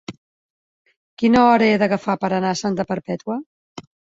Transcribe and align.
Quina 1.23 1.43
hora 1.51 1.67
he 1.73 1.77
d'agafar 1.85 2.17
per 2.25 2.33
anar 2.39 2.55
a 2.57 2.63
Santa 2.65 2.89
Perpètua? 2.95 3.41